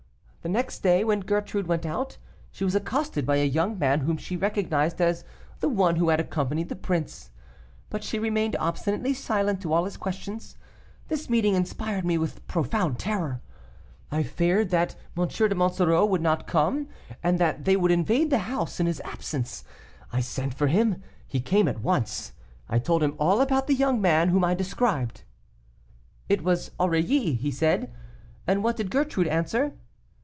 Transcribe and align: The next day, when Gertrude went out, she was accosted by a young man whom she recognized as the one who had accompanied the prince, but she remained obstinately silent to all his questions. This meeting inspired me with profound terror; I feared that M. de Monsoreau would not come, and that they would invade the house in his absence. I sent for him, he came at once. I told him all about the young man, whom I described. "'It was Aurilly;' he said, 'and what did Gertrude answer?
The 0.43 0.49
next 0.49 0.81
day, 0.81 1.03
when 1.03 1.19
Gertrude 1.19 1.67
went 1.67 1.85
out, 1.85 2.17
she 2.49 2.63
was 2.63 2.73
accosted 2.73 3.27
by 3.27 3.35
a 3.35 3.45
young 3.45 3.77
man 3.77 3.99
whom 3.99 4.17
she 4.17 4.35
recognized 4.35 4.99
as 4.99 5.23
the 5.59 5.69
one 5.69 5.97
who 5.97 6.09
had 6.09 6.19
accompanied 6.19 6.67
the 6.67 6.75
prince, 6.75 7.29
but 7.91 8.03
she 8.03 8.17
remained 8.17 8.55
obstinately 8.59 9.13
silent 9.13 9.61
to 9.61 9.71
all 9.71 9.85
his 9.85 9.97
questions. 9.97 10.57
This 11.09 11.29
meeting 11.29 11.53
inspired 11.53 12.05
me 12.05 12.17
with 12.17 12.47
profound 12.47 12.97
terror; 12.97 13.43
I 14.11 14.23
feared 14.23 14.71
that 14.71 14.95
M. 15.15 15.27
de 15.27 15.53
Monsoreau 15.53 16.07
would 16.07 16.23
not 16.23 16.47
come, 16.47 16.87
and 17.21 17.37
that 17.37 17.65
they 17.65 17.77
would 17.77 17.91
invade 17.91 18.31
the 18.31 18.39
house 18.39 18.79
in 18.79 18.87
his 18.87 18.99
absence. 19.01 19.63
I 20.11 20.21
sent 20.21 20.55
for 20.55 20.65
him, 20.65 21.03
he 21.27 21.39
came 21.39 21.67
at 21.67 21.81
once. 21.81 22.31
I 22.67 22.79
told 22.79 23.03
him 23.03 23.13
all 23.19 23.41
about 23.41 23.67
the 23.67 23.75
young 23.75 24.01
man, 24.01 24.29
whom 24.29 24.43
I 24.43 24.55
described. 24.55 25.21
"'It 26.29 26.43
was 26.43 26.71
Aurilly;' 26.79 27.35
he 27.35 27.51
said, 27.51 27.93
'and 28.47 28.63
what 28.63 28.77
did 28.77 28.89
Gertrude 28.89 29.27
answer? 29.27 29.73